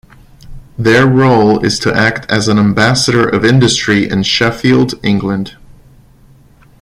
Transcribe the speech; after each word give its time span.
Their 0.79 1.05
role 1.05 1.63
is 1.63 1.77
to 1.81 1.93
act 1.95 2.25
as 2.31 2.47
an 2.47 2.57
ambassador 2.57 3.29
of 3.29 3.45
industry 3.45 4.09
in 4.09 4.23
Sheffield, 4.23 4.95
England. 5.05 5.57